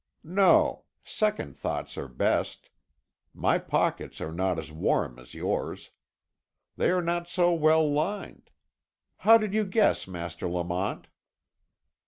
"No; 0.23 0.85
second 1.03 1.55
thoughts 1.55 1.95
are 1.95 2.07
best. 2.07 2.71
My 3.35 3.59
pockets 3.59 4.19
are 4.19 4.31
not 4.31 4.57
as 4.57 4.71
warm 4.71 5.19
as 5.19 5.35
yours. 5.35 5.91
They 6.75 6.89
are 6.89 7.03
not 7.03 7.29
so 7.29 7.53
well 7.53 7.87
lined. 7.87 8.49
How 9.17 9.37
did 9.37 9.53
you 9.53 9.63
guess, 9.63 10.07
Master 10.07 10.47
Lamont?" 10.49 11.05